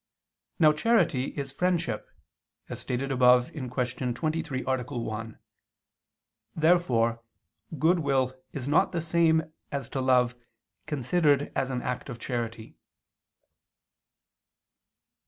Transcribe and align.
Now 0.57 0.71
charity 0.73 1.25
is 1.37 1.51
friendship, 1.51 2.09
as 2.69 2.79
stated 2.79 3.11
above 3.11 3.51
(Q. 3.51 3.69
23, 4.13 4.63
A. 4.65 4.83
1). 4.83 5.39
Therefore 6.55 7.21
goodwill 7.77 8.33
is 8.51 8.67
not 8.67 8.93
the 8.93 8.99
same 9.01 9.53
as 9.71 9.89
to 9.89 10.01
love 10.01 10.33
considered 10.87 11.51
as 11.55 11.69
an 11.69 11.83
act 11.83 12.09
of 12.09 12.17
charity. 12.17 12.77